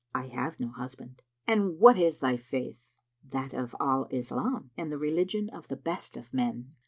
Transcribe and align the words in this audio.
"I 0.15 0.29
have 0.29 0.59
no 0.59 0.69
husband"; 0.69 1.21
"And 1.45 1.77
what 1.77 1.95
is 1.95 2.21
thy 2.21 2.35
Faith?" 2.35 2.79
"That 3.29 3.53
of 3.53 3.75
Al 3.79 4.07
Islam, 4.09 4.71
and 4.75 4.91
the 4.91 4.97
religion 4.97 5.47
of 5.51 5.67
the 5.67 5.77
Best 5.77 6.17
of 6.17 6.33
Men." 6.33 6.71